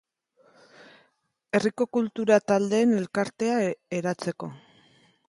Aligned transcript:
Herriko 1.57 1.87
kultura 1.97 2.39
taldeen 2.53 2.97
elkartea 3.03 3.61
eratzeko. 4.01 4.51